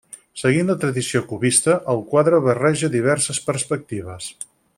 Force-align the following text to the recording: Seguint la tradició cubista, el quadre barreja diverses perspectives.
Seguint 0.43 0.69
la 0.71 0.75
tradició 0.83 1.21
cubista, 1.33 1.75
el 1.93 2.01
quadre 2.15 2.41
barreja 2.47 2.91
diverses 2.97 3.43
perspectives. 3.51 4.33